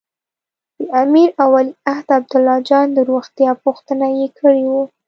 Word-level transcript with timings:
د 0.77 0.79
امیر 1.03 1.29
او 1.41 1.49
ولیعهد 1.57 2.07
عبدالله 2.17 2.57
جان 2.69 2.87
د 2.93 2.99
روغتیا 3.09 3.51
پوښتنه 3.63 4.05
یې 4.17 4.27
کړې 4.39 4.63
وه. 4.71 4.83